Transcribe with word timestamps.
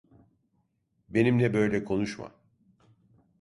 Benimle 1.09 1.53
böyle 1.53 1.83
konuşma! 1.85 2.31